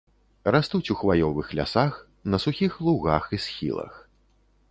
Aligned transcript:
Растуць 0.53 0.91
у 0.93 0.95
хваёвых 1.01 1.51
лясах, 1.59 1.93
на 2.35 2.41
сухіх 2.45 2.79
лугах 2.87 3.23
і 3.39 3.41
схілах. 3.47 3.93